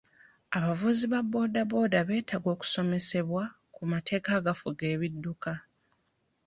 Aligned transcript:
Abavuzi 0.57 1.05
ba 1.13 1.19
booda 1.31 1.61
booda 1.71 1.99
beetaaga 2.07 2.47
okusomesebwa 2.55 3.43
ku 3.75 3.81
mateeka 3.91 4.29
agafuga 4.39 4.83
ebidduka. 4.93 5.51